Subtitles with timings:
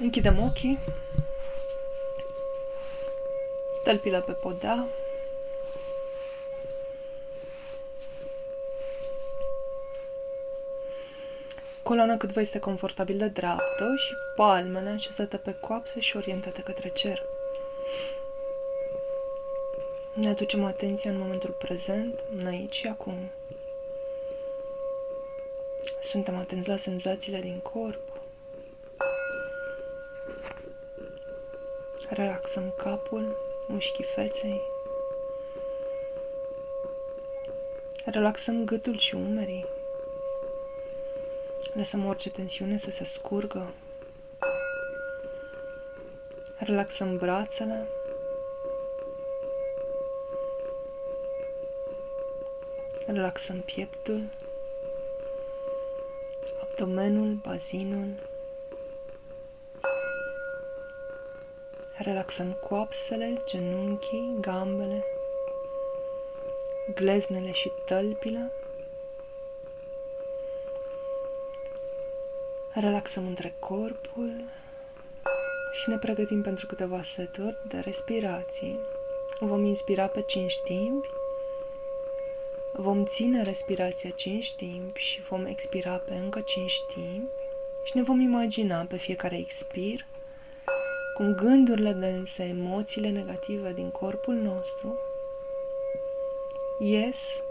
[0.00, 0.78] Închidem ochii.
[3.84, 4.86] Tălpile pe podea.
[11.82, 16.88] Coloana cât vă este confortabil de dreaptă și palmele așezate pe coapse și orientate către
[16.88, 17.22] cer.
[20.12, 23.30] Ne aducem atenția în momentul prezent, în aici și acum.
[26.00, 28.15] Suntem atenți la senzațiile din corp.
[32.08, 33.36] Relaxăm capul,
[33.68, 34.60] mușchii feței.
[38.04, 39.66] Relaxăm gâtul și umerii.
[41.72, 43.74] Lăsăm orice tensiune să se scurgă.
[46.58, 47.86] Relaxăm brațele.
[53.06, 54.22] Relaxăm pieptul,
[56.62, 58.08] abdomenul, bazinul.
[61.98, 65.04] Relaxăm coapsele, genunchii, gambele,
[66.94, 68.52] gleznele și tălpile.
[72.72, 74.44] Relaxăm între corpul
[75.72, 78.78] și ne pregătim pentru câteva seturi de respirații.
[79.40, 81.08] Vom inspira pe 5 timpi,
[82.72, 87.32] vom ține respirația 5 timpi și vom expira pe încă 5 timpi
[87.84, 90.06] și ne vom imagina pe fiecare expir
[91.16, 94.98] cum gândurile dense, emoțiile negative din corpul nostru
[96.78, 97.42] ies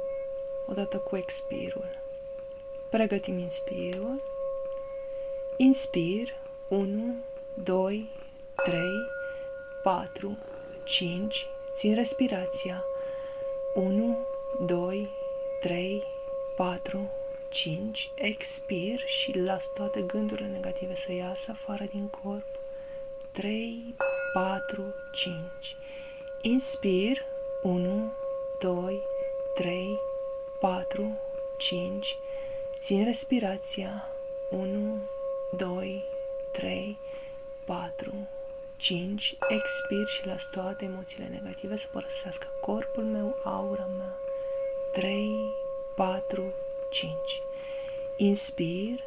[0.67, 1.85] odată cu expirul.
[2.89, 4.21] Pregătim inspirul.
[5.57, 6.33] Inspir
[6.67, 7.15] 1,
[7.63, 8.09] 2,
[8.55, 8.81] 3,
[9.83, 10.37] 4,
[10.83, 11.47] 5.
[11.73, 12.83] Țin respirația.
[13.75, 14.17] 1,
[14.65, 15.09] 2,
[15.59, 16.03] 3,
[16.55, 17.09] 4,
[17.49, 18.11] 5.
[18.15, 22.64] Expir și las toate gândurile negative să iasă afară din corp.
[23.35, 23.95] 3,
[24.33, 25.75] 4, 5.
[26.41, 27.25] Inspir
[27.63, 28.11] 1,
[28.59, 29.01] 2,
[29.53, 29.99] 3,
[30.59, 31.17] 4,
[31.57, 32.17] 5.
[32.79, 34.07] Țin respirația
[34.49, 34.97] 1,
[35.57, 36.03] 2,
[36.51, 36.97] 3,
[37.65, 38.13] 4,
[38.77, 39.37] 5.
[39.49, 44.17] Expir și las toate emoțiile negative să părăsească corpul meu, aura mea.
[44.91, 45.29] 3,
[45.95, 46.53] 4,
[46.89, 47.13] 5.
[48.17, 49.03] Inspir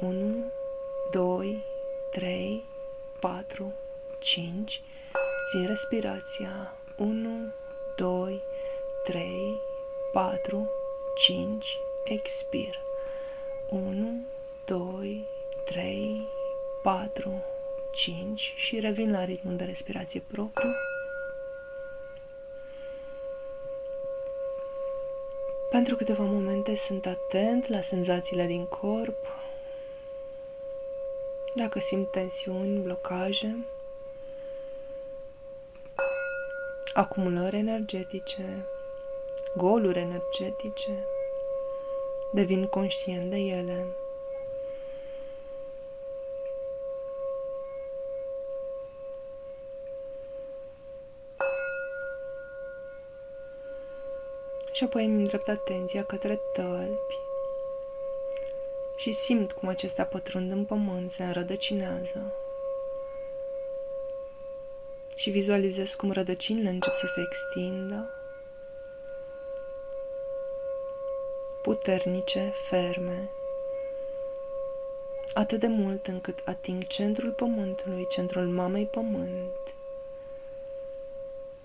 [0.00, 0.52] 1,
[1.10, 1.64] 2,
[2.10, 2.64] 3,
[3.20, 3.72] 4,
[4.18, 4.82] 5.
[5.50, 7.52] Țin respirația 1,
[7.96, 8.42] 2,
[9.04, 9.60] 3,
[10.12, 10.70] 4,
[11.16, 11.78] 5.
[12.04, 12.78] Expir
[13.70, 14.24] 1,
[14.64, 15.24] 2,
[15.64, 16.26] 3,
[16.82, 17.44] 4,
[17.92, 20.70] 5 și revin la ritmul de respirație propriu.
[25.70, 29.26] Pentru câteva momente sunt atent la senzațiile din corp.
[31.56, 33.66] Dacă simt tensiuni, blocaje,
[36.94, 38.66] acumulări energetice,
[39.56, 41.06] goluri energetice,
[42.32, 43.86] devin conștient de ele.
[54.72, 57.25] și apoi îmi îndrept atenția către tălpi
[58.96, 62.34] și simt cum acestea pătrund în pământ, se înrădăcinează.
[65.14, 68.10] Și vizualizez cum rădăcinile încep să se extindă,
[71.62, 73.30] puternice, ferme,
[75.34, 79.74] atât de mult încât ating centrul pământului, centrul mamei pământ,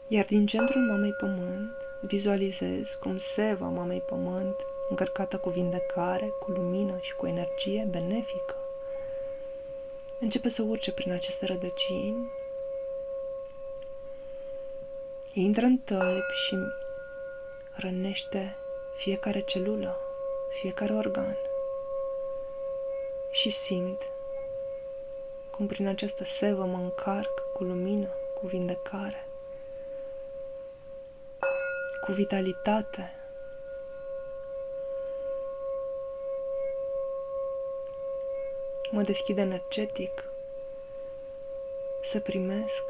[0.08, 4.56] iar din centrul mamei pământ Vizualizez cum seva mamei pământ,
[4.89, 8.56] încărcată cu vindecare, cu lumină și cu energie benefică,
[10.19, 12.31] începe să urce prin aceste rădăcini,
[15.34, 16.56] intră în tălpi și
[17.72, 18.56] rănește
[18.95, 20.00] fiecare celulă,
[20.62, 21.38] fiecare organ.
[23.31, 24.12] Și simt
[25.50, 29.25] cum prin această sevă mă încarc cu lumină, cu vindecare
[32.12, 33.16] cu vitalitate.
[38.92, 40.24] Mă deschid energetic
[42.02, 42.84] să primesc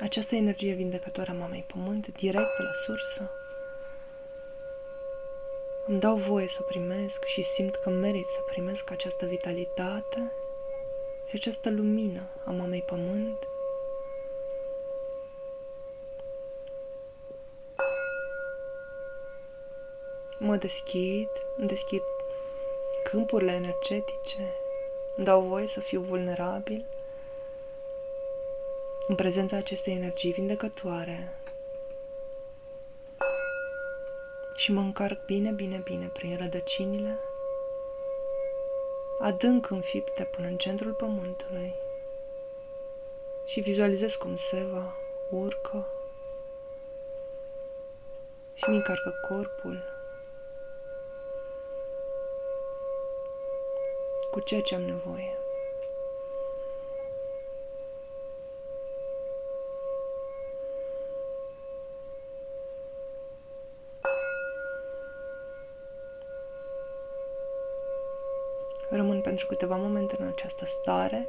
[0.00, 3.30] această energie vindecătoare a Mamei Pământ direct de la sursă.
[5.86, 10.32] Îmi dau voie să o primesc și simt că merit să primesc această vitalitate
[11.28, 13.48] și această lumină a Mamei Pământ
[20.44, 22.02] mă deschid, îmi deschid
[23.04, 24.54] câmpurile energetice,
[25.16, 26.84] Îmi dau voie să fiu vulnerabil.
[29.06, 31.34] În prezența acestei energii vindecătoare
[34.56, 37.18] și mă încarc bine, bine, bine prin rădăcinile
[39.20, 41.74] adânc înfipte până în centrul pământului
[43.46, 44.96] și vizualizez cum seva
[45.30, 45.86] urcă
[48.54, 49.93] și mi încarcă corpul
[54.34, 55.38] cu ceea ce am nevoie.
[68.88, 71.28] Rămân pentru câteva momente în această stare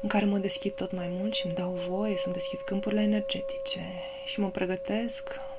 [0.00, 3.80] în care mă deschid tot mai mult și îmi dau voie să-mi deschid câmpurile energetice
[4.24, 5.49] și mă pregătesc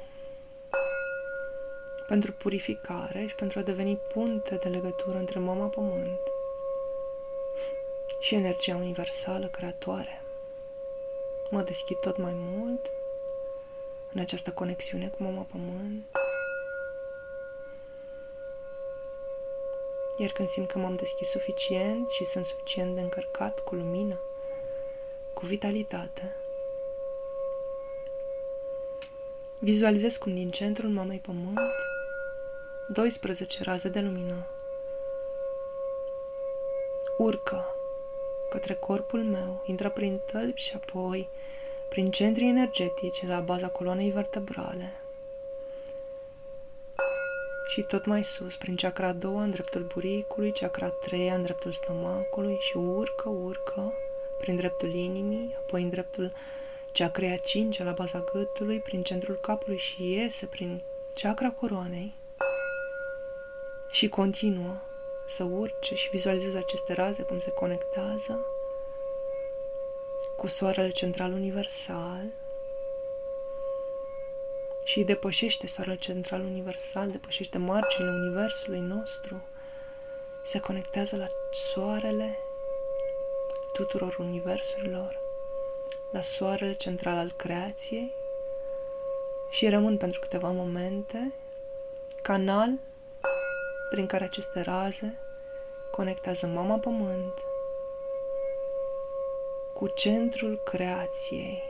[2.12, 6.20] pentru purificare și pentru a deveni punte de legătură între Mama Pământ
[8.20, 10.22] și energia universală creatoare.
[11.50, 12.92] Mă deschid tot mai mult
[14.14, 16.06] în această conexiune cu Mama Pământ
[20.18, 24.20] Iar când simt că m-am deschis suficient și sunt suficient de încărcat cu lumină,
[25.34, 26.36] cu vitalitate,
[29.60, 31.60] vizualizez cum din centrul mamei pământ
[32.94, 34.46] 12 raze de lumină.
[37.18, 37.76] Urcă
[38.50, 41.30] către corpul meu, intră prin tălpi și apoi
[41.90, 44.92] prin centri energetici la baza coloanei vertebrale,
[47.68, 51.44] și tot mai sus, prin chakra a doua, în dreptul buricului, chakra a treia, în
[51.44, 53.94] dreptul stomacului și urcă, urcă,
[54.40, 56.32] prin dreptul inimii, apoi în dreptul
[56.94, 60.82] chakra a cincea, la baza gâtului, prin centrul capului și iese prin
[61.14, 62.20] chakra coroanei
[63.92, 64.76] și continuă
[65.28, 68.46] să urce și vizualizez aceste raze cum se conectează
[70.36, 72.26] cu soarele central universal.
[74.84, 79.42] Și depășește soarele central universal, depășește marginile universului nostru,
[80.44, 82.38] se conectează la soarele
[83.74, 85.20] tuturor universurilor,
[86.12, 88.12] la soarele central al creației.
[89.50, 91.34] Și rămân pentru câteva momente.
[92.22, 92.80] Canal
[93.92, 95.20] prin care aceste raze
[95.90, 97.34] conectează Mama Pământ
[99.74, 101.64] cu centrul creației.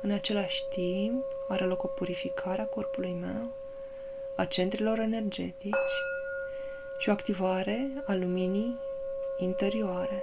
[0.00, 3.48] În același timp, are loc o purificare a corpului meu,
[4.34, 5.92] a centrilor energetici
[6.98, 8.78] și o activare a luminii
[9.38, 10.22] interioare.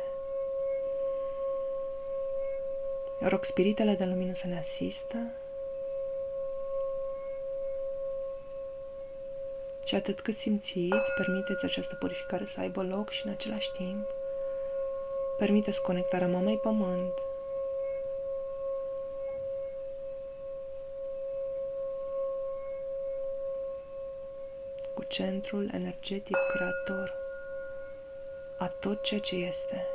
[3.19, 5.18] Rog spiritele de lumină să ne asistă
[9.85, 14.07] și atât cât simțiți, permiteți această purificare să aibă loc și în același timp
[15.37, 17.13] permiteți conectarea mamei pământ
[25.15, 27.13] centrul energetic creator
[28.57, 29.94] a tot ceea ce este.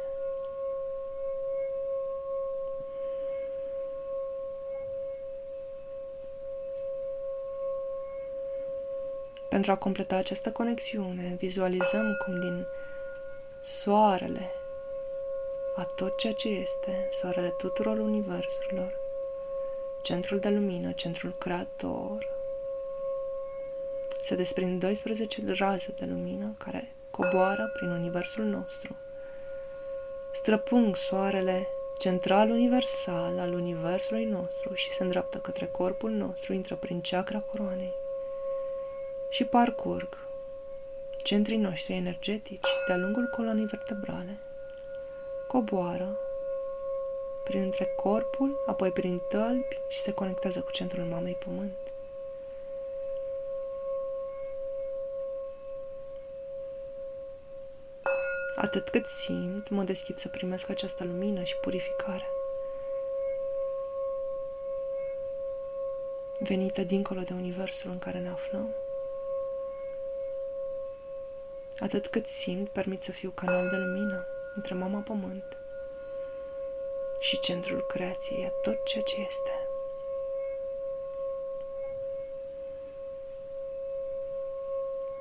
[9.50, 12.66] Pentru a completa această conexiune, vizualizăm cum din
[13.62, 14.50] soarele
[15.76, 18.94] a tot ceea ce este, soarele tuturor universurilor,
[20.02, 22.28] centrul de lumină, centrul creator,
[24.22, 28.96] se desprind 12 raze de lumină care coboară prin universul nostru.
[30.32, 31.66] Străpung soarele
[31.98, 37.92] central universal al universului nostru și se îndreaptă către corpul nostru, intră prin chakra coroanei
[39.30, 40.18] și parcurg
[41.22, 44.38] centrii noștri energetici de-a lungul coloanei vertebrale,
[45.46, 46.18] coboară
[47.44, 51.76] prin între corpul, apoi prin tălpi și se conectează cu centrul mamei pământ.
[58.56, 62.26] Atât cât simt, mă deschid să primesc această lumină și purificare.
[66.38, 68.74] Venită dincolo de universul în care ne aflăm.
[71.80, 75.56] Atât cât simt, permit să fiu canal de lumină între Mama Pământ
[77.20, 79.68] și centrul creației a tot ceea ce este.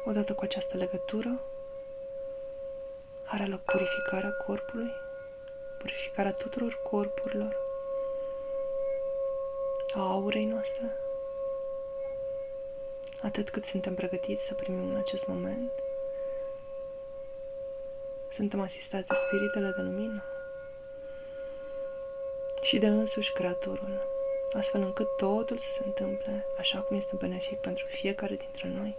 [0.06, 1.40] Odată cu această legătură,
[3.24, 4.92] are loc purificarea corpului,
[5.78, 7.56] purificarea tuturor corpurilor,
[9.94, 10.92] a aurei noastre,
[13.22, 15.72] atât cât suntem pregătiți să primim în acest moment
[18.30, 20.24] suntem asistați de spiritele de lumină
[22.62, 24.08] și de însuși Creatorul,
[24.54, 28.98] astfel încât totul să se întâmple așa cum este benefic pentru fiecare dintre noi.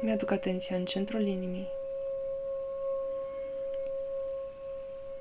[0.00, 1.77] Mi-aduc atenția în centrul inimii.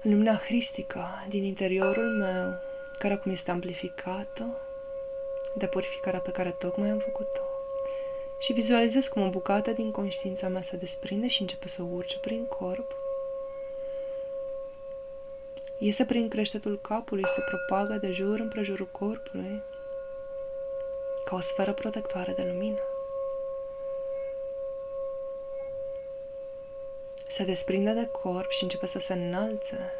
[0.01, 2.59] Lumina hristică din interiorul meu,
[2.99, 4.61] care acum este amplificată
[5.55, 7.41] de purificarea pe care tocmai am făcut-o.
[8.39, 12.45] Și vizualizez cum o bucată din conștiința mea se desprinde și începe să urce prin
[12.45, 12.95] corp.
[15.77, 19.61] Iese prin creștetul capului și se propagă de jur împrejurul corpului
[21.25, 22.81] ca o sferă protectoare de lumină.
[27.37, 29.93] Se desprinde de corp și începe să se înalțe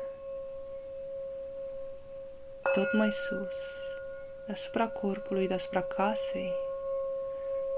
[2.74, 3.58] tot mai sus,
[4.46, 6.54] deasupra corpului, deasupra casei,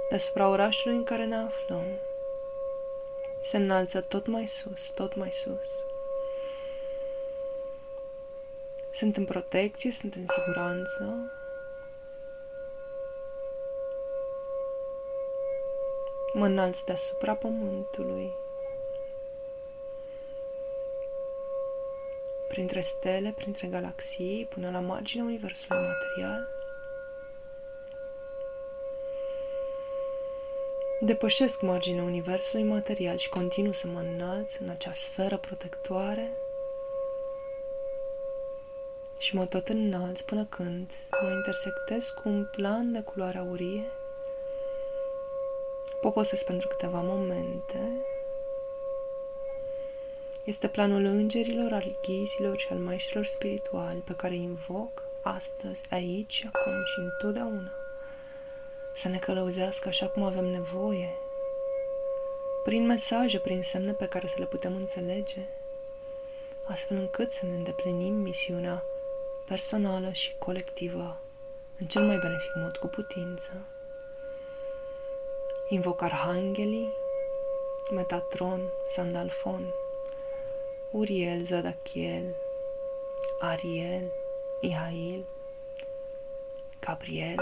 [0.09, 1.85] deasupra orașului în care ne aflăm.
[3.43, 5.67] Se înalță tot mai sus, tot mai sus.
[8.91, 11.31] Sunt în protecție, sunt în siguranță.
[16.33, 18.47] Mă înalț deasupra pământului.
[22.49, 26.47] Printre stele, printre galaxii, până la marginea universului material.
[31.01, 36.31] Depășesc marginea universului material și continuu să mă înalț în acea sferă protectoare
[39.17, 40.91] și mă tot înalț până când
[41.21, 43.91] mă intersectez cu un plan de culoare aurie.
[46.01, 47.79] Poposesc pentru câteva momente
[50.49, 56.47] este planul îngerilor, al ghizilor și al maestrilor spirituali pe care îi invoc astăzi, aici,
[56.51, 57.71] acum și întotdeauna.
[58.95, 61.09] Să ne călăuzească așa cum avem nevoie,
[62.63, 65.41] prin mesaje, prin semne pe care să le putem înțelege,
[66.63, 68.83] astfel încât să ne îndeplinim misiunea
[69.47, 71.17] personală și colectivă
[71.79, 73.51] în cel mai benefic mod cu putință.
[75.67, 76.93] Invoc arhanghelii,
[77.91, 79.73] Metatron, Sandalfon,
[80.91, 82.35] Uriel, Zadachiel,
[83.39, 84.11] Ariel,
[84.61, 85.25] Mihail,
[86.79, 87.39] Gabriel,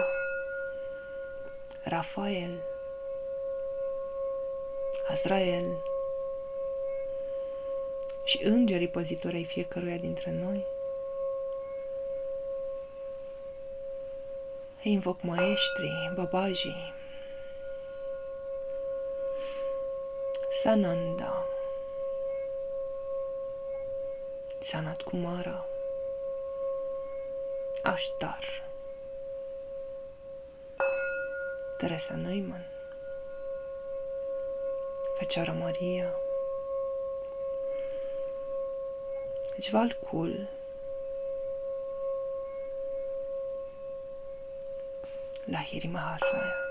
[1.84, 2.62] Rafael,
[5.08, 5.78] Azrael
[8.24, 10.66] și îngerii păzitori ai fiecăruia dintre noi.
[14.84, 16.94] Îi invoc maestrii, babajii,
[20.50, 21.46] Sananda,
[24.68, 25.64] Sanat Kumara,
[27.86, 28.44] Ashtar,
[31.80, 32.66] Teresa Neumann,
[35.20, 36.12] Fecioara Maria,
[39.58, 40.36] Jvalkul,
[45.48, 46.67] Lahiri Mahasaya.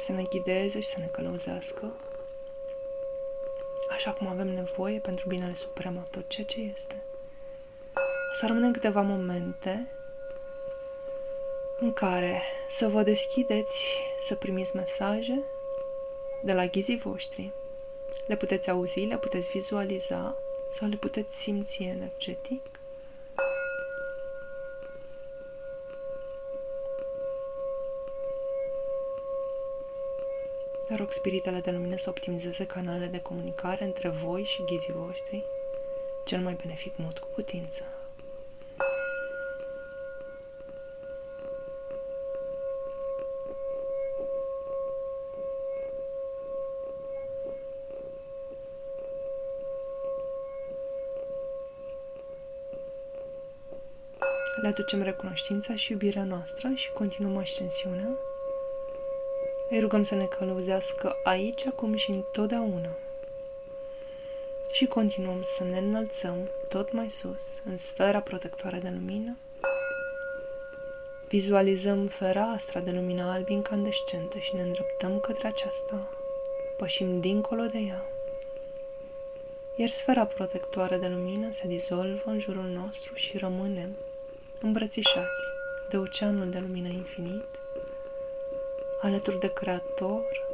[0.00, 1.92] Să ne ghideze și să ne călăuzească
[4.00, 7.02] așa cum avem nevoie pentru binele suprem a tot ceea ce este.
[8.30, 9.90] O să rămânem câteva momente
[11.80, 13.86] în care să vă deschideți
[14.18, 15.42] să primiți mesaje
[16.42, 17.50] de la ghizii voștri.
[18.26, 20.36] Le puteți auzi, le puteți vizualiza
[20.70, 22.79] sau le puteți simți energetic
[30.96, 35.44] Rog spiritele de lumină să optimizeze canalele de comunicare între voi și ghizii voștri
[36.24, 37.82] cel mai benefic mod cu putință.
[54.62, 58.08] Le aducem recunoștința și iubirea noastră și continuăm ascensiunea
[59.70, 62.88] îi rugăm să ne călăuzească aici, acum și întotdeauna.
[64.72, 69.36] Și continuăm să ne înălțăm tot mai sus, în sfera protectoare de lumină.
[71.28, 76.08] Vizualizăm fereastra de lumină alb incandescentă și ne îndreptăm către aceasta.
[76.76, 78.04] Pășim dincolo de ea.
[79.76, 83.96] Iar sfera protectoare de lumină se dizolvă în jurul nostru și rămânem
[84.60, 85.42] îmbrățișați
[85.90, 87.44] de oceanul de lumină infinit
[89.02, 90.48] alături de Creator,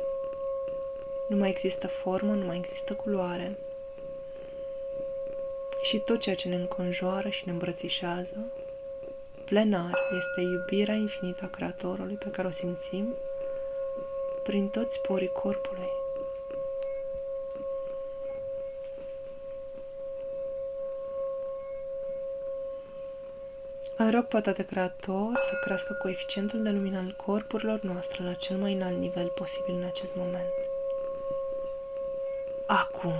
[1.28, 3.56] Nu mai există formă, nu mai există culoare.
[5.82, 8.36] Și tot ceea ce ne înconjoară și ne îmbrățișează,
[9.44, 13.14] plenar, este iubirea infinită a Creatorului pe care o simțim
[14.42, 15.95] prin toți porii corpului.
[23.98, 28.56] Îl rog pe toate creator să crească coeficientul de lumină al corpurilor noastre la cel
[28.56, 30.52] mai înalt nivel posibil în acest moment.
[32.66, 33.14] Acum.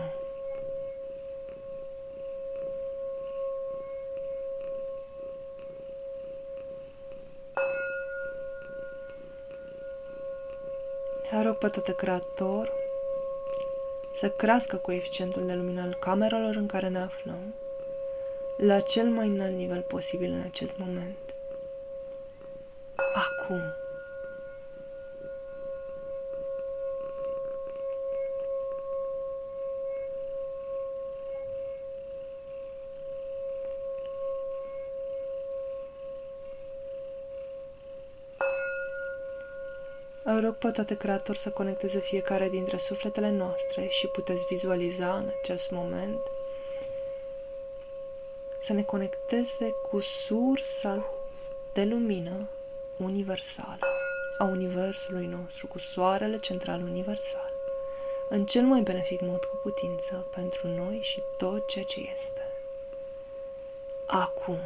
[11.30, 12.72] Îl rog pe toate creator
[14.14, 17.54] să crească coeficientul de lumină al camerelor în care ne aflăm
[18.56, 21.16] la cel mai înalt nivel posibil în acest moment.
[23.14, 23.60] Acum.
[40.24, 45.30] Îl rog pe toate creator să conecteze fiecare dintre sufletele noastre și puteți vizualiza în
[45.42, 46.20] acest moment
[48.66, 51.06] să ne conecteze cu sursa
[51.72, 52.48] de lumină
[52.96, 53.86] universală
[54.38, 57.52] a Universului nostru, cu soarele central universal,
[58.28, 62.40] în cel mai benefic mod cu putință pentru noi și tot ceea ce este.
[64.06, 64.58] Acum.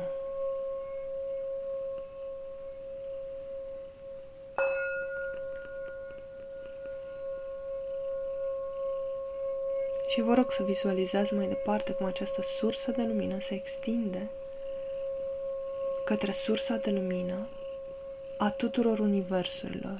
[10.10, 14.28] Și vă rog să vizualizați mai departe cum această sursă de lumină se extinde
[16.04, 17.48] către sursa de lumină
[18.36, 19.96] a tuturor universurilor,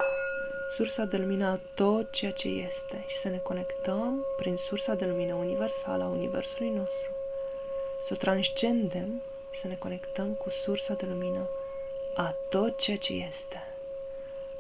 [0.77, 3.05] sursa de lumină a tot ceea ce este.
[3.07, 7.11] Și să ne conectăm prin sursa de lumină universală a universului nostru,
[8.03, 11.49] să o transcendem să ne conectăm cu sursa de lumină
[12.15, 13.65] a tot ceea ce este.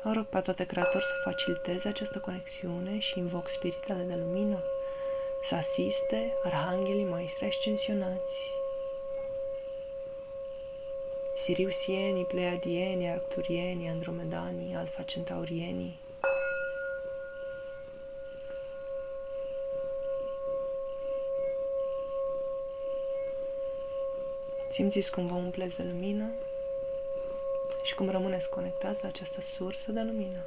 [0.02, 4.58] Vă rog pe toate creatori să faciliteze această conexiune și invoc spiritele de lumină
[5.42, 8.50] să asiste arhanghelii maestri ascensionați,
[11.34, 15.98] siriusienii, pleiadienii, arcturienii, andromedanii, alfa centaurienii,
[24.70, 26.30] Simțiți cum vă umpleți de lumină
[27.82, 30.38] și cum rămâneți conectați la această sursă de lumină.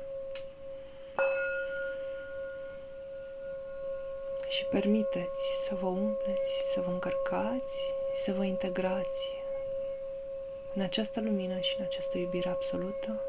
[4.74, 9.34] Permiteți să vă umpleți, să vă încărcați, să vă integrați
[10.74, 13.22] în această lumină și în această iubire absolută.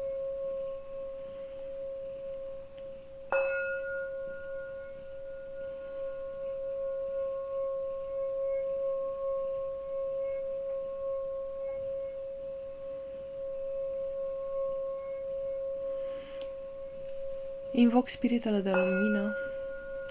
[17.71, 19.37] Invoc spiritele de lumină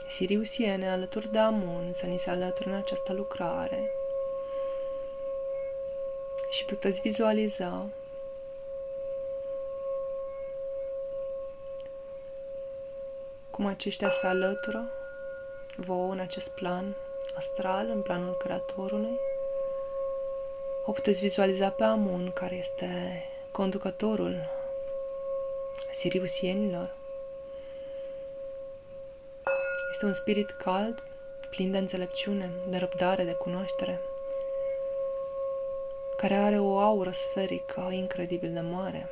[0.09, 3.91] Siriusiene alături de Amon să ni se alăture în această lucrare.
[6.51, 7.87] Și puteți vizualiza.
[13.51, 14.91] Cum aceștia se alătură
[15.77, 16.95] vouă în acest plan
[17.35, 19.19] astral, în planul Creatorului.
[20.85, 24.37] O puteți vizualiza pe Amun, care este conducătorul
[25.91, 26.95] siriusienilor
[29.95, 31.03] este un spirit cald,
[31.51, 34.01] plin de înțelepciune, de răbdare, de cunoaștere,
[36.17, 39.09] care are o aură sferică incredibil de mare,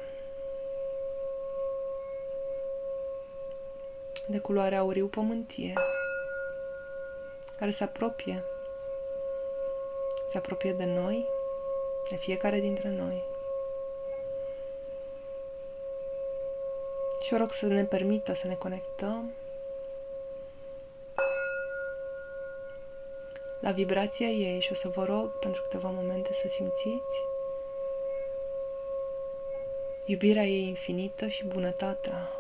[4.27, 5.73] de culoare auriu pământie,
[7.59, 8.45] care se apropie,
[10.31, 11.27] se apropie de noi,
[12.11, 13.23] de fiecare dintre noi.
[17.23, 19.33] Și o rog să ne permită să ne conectăm
[23.63, 27.25] la vibrația ei și o să vă rog pentru câteva momente să simțiți
[30.05, 32.31] iubirea ei infinită și bunătatea,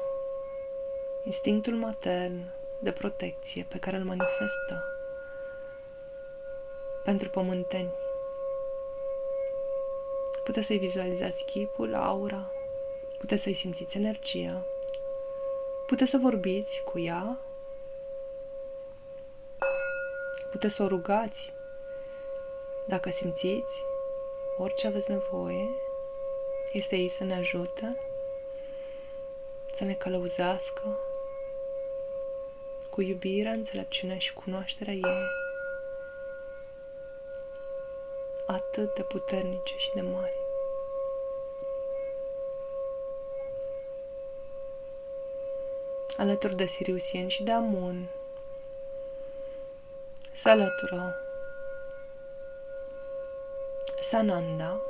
[1.25, 4.85] instinctul matern de protecție pe care îl manifestă
[7.05, 7.91] pentru pământeni.
[10.45, 12.53] Puteți să-i vizualizați chipul, aura,
[13.19, 14.67] puteți să-i simțiți energia,
[15.87, 17.39] puteți să vorbiți cu ea
[20.53, 21.53] Puteți să o rugați
[22.87, 23.83] dacă simțiți
[24.57, 25.69] orice aveți nevoie.
[26.73, 28.01] Este ei să ne ajute,
[29.75, 30.99] să ne călăuzească,
[32.91, 35.27] cu iubirea, înțelepciunea și cunoașterea ei
[38.47, 40.37] atât de puternice și de mari.
[46.17, 48.09] Alături de Siriusien și de Amun
[50.33, 51.17] se alătură
[54.01, 54.81] Sananda,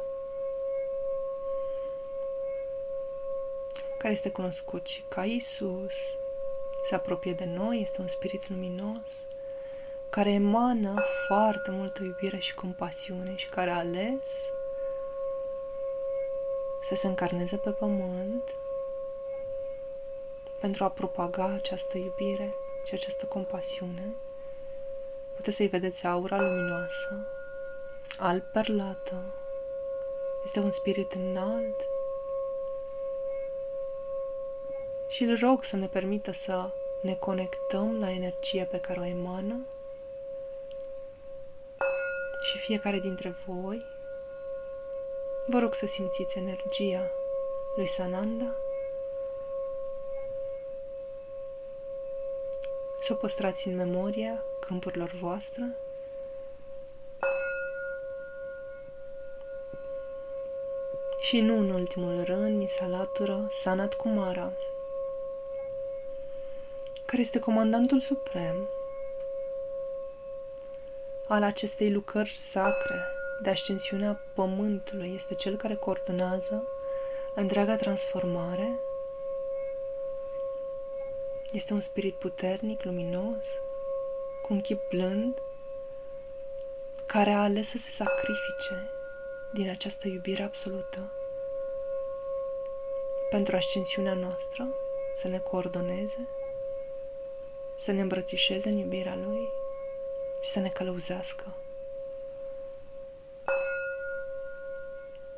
[3.99, 5.95] care este cunoscut și ca Isus,
[6.83, 9.25] se apropie de noi, este un spirit luminos
[10.09, 14.51] care emană foarte multă iubire și compasiune și care a ales
[16.83, 18.55] să se încarneze pe pământ
[20.61, 24.15] pentru a propaga această iubire și această compasiune.
[25.37, 27.27] Puteți să-i vedeți aura luminoasă,
[28.18, 29.14] alb perlată.
[30.45, 31.87] Este un spirit înalt.
[35.09, 36.71] Și îl rog să ne permită să
[37.03, 39.66] ne conectăm la energia pe care o emană.
[42.42, 43.87] Și fiecare dintre voi
[45.47, 47.11] vă rog să simțiți energia
[47.77, 48.57] lui Sananda
[53.12, 55.77] să o păstrați în memoria câmpurilor voastre
[61.20, 64.53] și nu în ultimul rând ni se alătură Sanat Kumara
[67.05, 68.68] care este comandantul suprem
[71.29, 73.05] al acestei lucrări sacre
[73.42, 75.12] de ascensiunea Pământului.
[75.14, 76.68] Este cel care coordonează
[77.35, 78.81] întreaga transformare.
[81.53, 83.45] Este un spirit puternic, luminos,
[84.43, 85.43] cu un chip blând,
[87.07, 88.91] care a ales să se sacrifice
[89.53, 91.12] din această iubire absolută
[93.31, 94.69] pentru ascensiunea noastră,
[95.15, 96.29] să ne coordoneze,
[97.77, 99.49] să ne îmbrățișeze în iubirea Lui
[100.43, 101.45] și să ne călăuzească.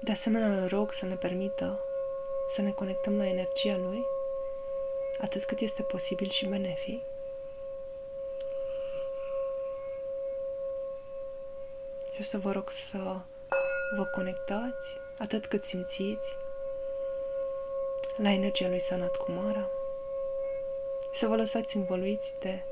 [0.00, 1.81] De asemenea, îl rog să ne permită
[2.48, 4.05] să ne conectăm la energia Lui
[5.20, 7.03] atât cât este posibil și benefic.
[12.14, 13.16] Și o să vă rog să
[13.96, 16.37] vă conectați atât cât simțiți
[18.16, 19.70] la energia lui Sanat Kumara,
[21.12, 22.62] să vă lăsați învăluiți de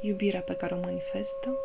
[0.00, 1.58] iubirea pe care o manifestă,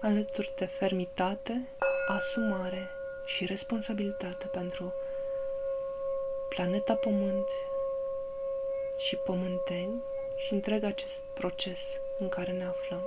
[0.00, 1.68] alături de fermitate,
[2.08, 2.90] asumare
[3.24, 4.92] și responsabilitate pentru
[6.48, 7.48] planeta Pământ
[8.96, 10.02] și pământeni
[10.36, 13.02] și întreg acest proces în care ne aflăm.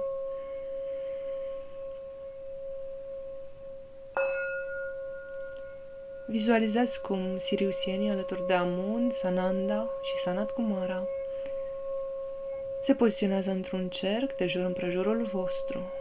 [6.27, 11.07] Vizualizați cum siriusienii alături de Amun, Sananda și Sanat Kumara
[12.81, 15.93] se poziționează într-un cerc de jur împrejurul vostru.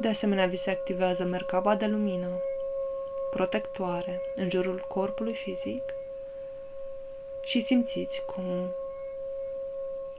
[0.00, 2.42] De asemenea, vi se activează mercaba de lumină,
[3.34, 5.82] protectoare, în jurul corpului fizic
[7.42, 8.74] și simțiți cum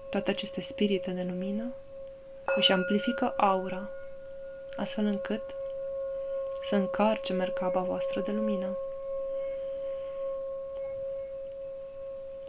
[0.09, 1.73] toate aceste spirite de lumină
[2.55, 3.89] își amplifică aura,
[4.75, 5.41] astfel încât
[6.61, 8.77] să încarce mercaba voastră de lumină.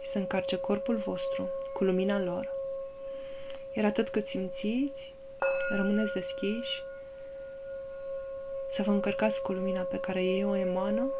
[0.05, 2.53] și să încarce corpul vostru cu lumina lor.
[3.73, 5.13] Iar atât cât simțiți,
[5.69, 6.83] rămâneți deschiși
[8.75, 11.11] să vă încărcați cu lumina pe care ei o emană.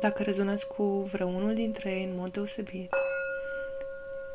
[0.00, 2.94] Dacă rezonați cu vreunul dintre ei în mod deosebit,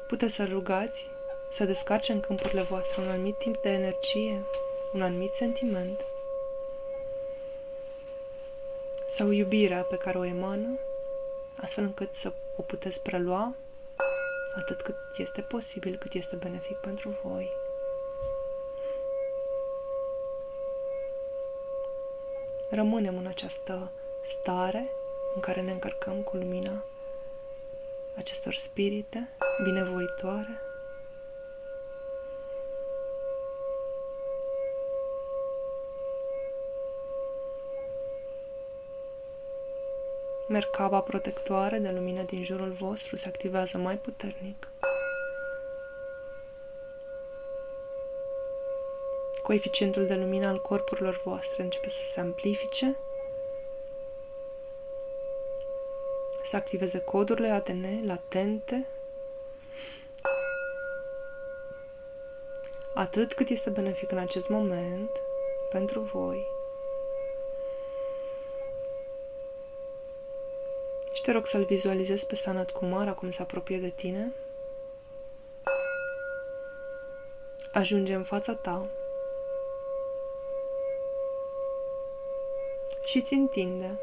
[0.07, 1.09] puteți să rugați
[1.49, 4.45] să descarce în câmpurile voastre un anumit timp de energie,
[4.93, 6.05] un anumit sentiment
[9.07, 10.79] sau iubirea pe care o emană,
[11.62, 13.55] astfel încât să o puteți prelua
[14.60, 17.50] atât cât este posibil, cât este benefic pentru voi.
[22.69, 23.91] Rămânem în această
[24.22, 24.89] stare
[25.36, 26.84] în care ne încărcăm cu lumina
[28.15, 29.30] acestor spirite
[29.63, 30.62] binevoitoare
[40.49, 44.67] Mercaba protectoare de lumină din jurul vostru se activează mai puternic.
[49.43, 52.97] Coeficientul de lumină al corpurilor voastre începe să se amplifice,
[56.43, 58.88] să activeze codurile ADN latente,
[62.93, 65.09] atât cât este benefic în acest moment
[65.69, 66.59] pentru voi.
[71.29, 74.31] Te rog să-l vizualizezi pe Sanat Kumar acum se apropie de tine.
[77.71, 78.85] Ajunge în fața ta
[83.05, 83.99] și ți întinde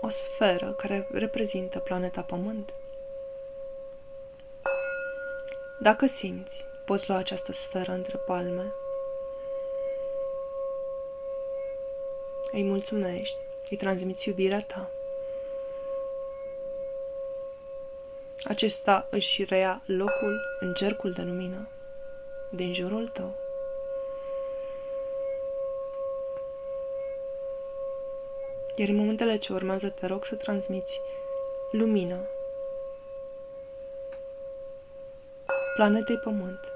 [0.00, 2.74] o sferă care reprezintă planeta Pământ.
[5.80, 8.72] Dacă simți, poți lua această sferă între palme.
[12.52, 14.90] Îi mulțumești, îi transmiți iubirea ta.
[18.44, 21.68] Acesta își reia locul în cercul de lumină
[22.50, 23.34] din jurul tău.
[28.76, 31.00] Iar în momentele ce urmează te rog să transmiți
[31.70, 32.18] lumină
[35.74, 36.72] planetei Pământ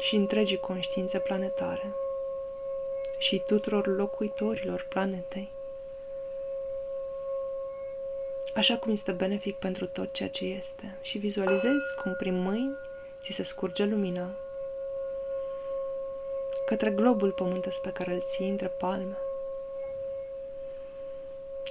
[0.00, 2.01] și întregii conștiințe planetare
[3.22, 5.48] și tuturor locuitorilor planetei,
[8.54, 12.76] așa cum este benefic pentru tot ceea ce este și vizualizezi cum prin mâini
[13.20, 14.30] ți se scurge lumina
[16.66, 19.16] către globul pământesc pe care îl ții între palme.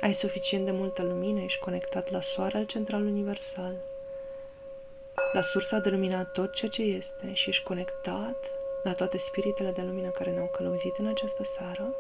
[0.02, 3.74] Ai suficient de multă lumină, ești conectat la soarele central universal,
[5.34, 9.72] la sursa de lumină a tot ceea ce este și ești conectat la toate spiritele
[9.72, 11.96] de lumină care ne-au călăuzit în această seară.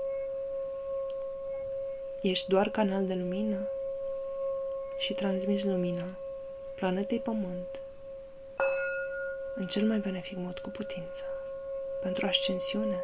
[2.21, 3.67] Ești doar canal de lumină
[4.97, 6.05] și transmiți lumina
[6.75, 7.79] planetei Pământ
[9.55, 11.23] în cel mai benefic mod cu putință
[12.01, 13.03] pentru ascensiune,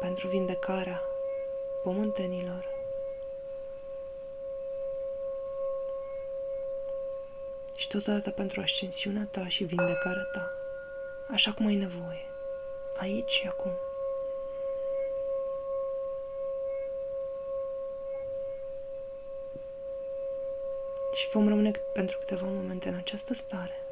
[0.00, 1.02] pentru vindecarea
[1.82, 2.76] pământenilor.
[7.74, 10.52] Și totodată pentru ascensiunea ta și vindecarea ta,
[11.30, 12.26] așa cum ai nevoie,
[12.98, 13.70] aici și acum.
[21.14, 23.82] Și vom rămâne pentru câteva momente în această stare.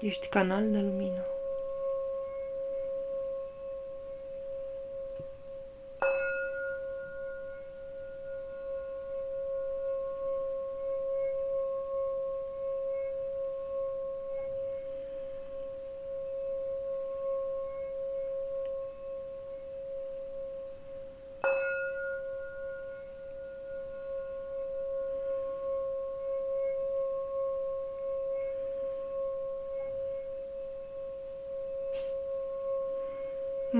[0.00, 1.37] Ești canal de lumină.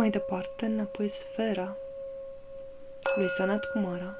[0.09, 1.77] Mai departe, înapoi sfera
[3.17, 4.17] lui Sanat Kumara,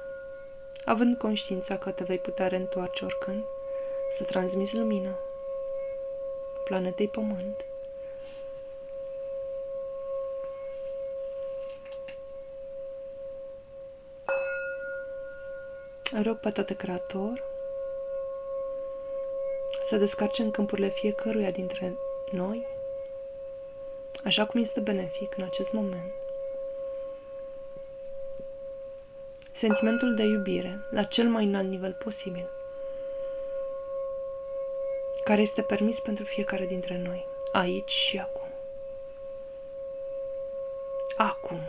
[0.85, 3.43] având conștiința că te vei putea reîntoarce oricând,
[4.11, 5.15] să transmiți lumină
[6.63, 7.65] planetei Pământ.
[16.23, 17.43] Rog pe toate creator
[19.83, 21.97] să descarce în câmpurile fiecăruia dintre
[22.31, 22.78] noi
[24.23, 26.11] așa cum este benefic în acest moment.
[29.51, 32.49] Sentimentul de iubire la cel mai înalt nivel posibil,
[35.23, 38.47] care este permis pentru fiecare dintre noi, aici și acum.
[41.17, 41.59] Acum.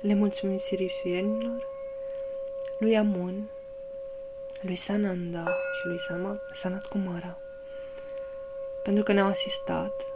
[0.00, 1.66] Le mulțumim sirisuienilor,
[2.78, 3.50] lui Amun,
[4.60, 5.98] lui Sananda și lui
[6.52, 7.38] Sanat Kumara
[8.82, 10.12] pentru că ne-au asistat,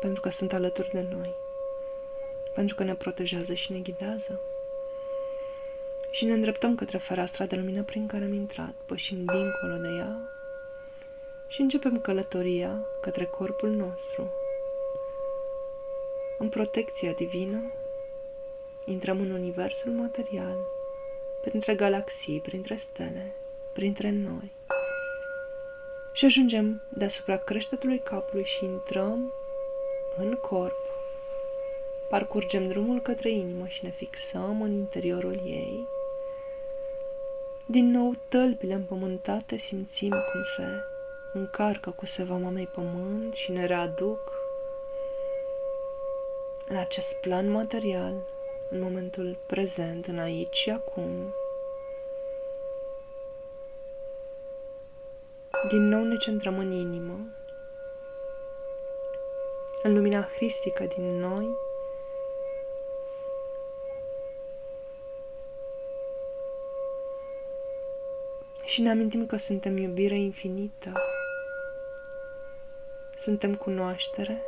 [0.00, 1.34] pentru că sunt alături de noi,
[2.54, 4.40] pentru că ne protejează și ne ghidează.
[6.10, 10.16] Și ne îndreptăm către fereastra de lumină prin care am intrat, pășim dincolo de ea
[11.48, 14.32] și începem călătoria către corpul nostru,
[16.38, 17.72] în protecția divină
[18.90, 20.56] Intrăm în universul material,
[21.40, 23.32] printre galaxii, printre stele,
[23.72, 24.52] printre noi.
[26.12, 29.32] Și ajungem deasupra creștetului capului și intrăm
[30.16, 30.90] în corp,
[32.08, 35.86] Parcurgem drumul către inimă și ne fixăm în interiorul ei.
[37.66, 40.64] Din nou, tălpile împământate simțim cum se
[41.32, 44.32] încarcă cu seva mamei pământ și ne readuc
[46.68, 48.14] în acest plan material,
[48.70, 51.34] în momentul prezent, în aici și acum.
[55.68, 57.18] Din nou ne centrăm în inimă,
[59.82, 61.46] în lumina hristică din noi,
[68.64, 70.92] și ne amintim că suntem iubire infinită,
[73.16, 74.42] suntem cunoaștere,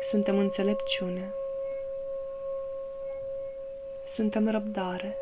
[0.00, 1.34] suntem înțelepciune,
[4.08, 5.16] suntem răbdare.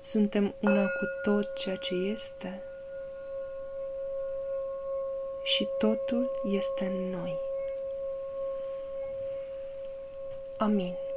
[0.00, 2.62] Suntem una cu tot ceea ce este
[5.42, 7.38] și totul este în noi.
[10.56, 11.09] Amin.